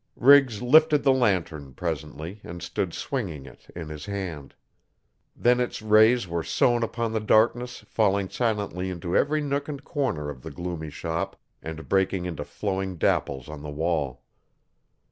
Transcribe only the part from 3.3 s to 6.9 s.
it in his hand. Then its rays were sown